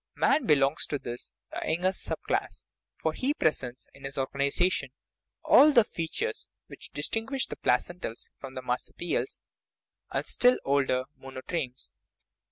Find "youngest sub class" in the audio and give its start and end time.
1.63-2.63